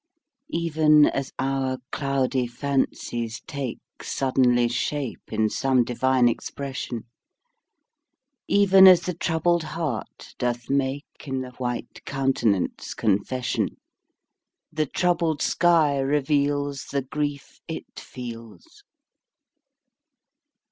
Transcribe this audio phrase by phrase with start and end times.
[0.55, 7.05] Even as our cloudy fancies take Suddenly shape in some divine expression,
[8.47, 13.77] Even as the troubled heart doth make In the white countenance confession,
[14.73, 18.81] The troubled sky reveals The grief it feels.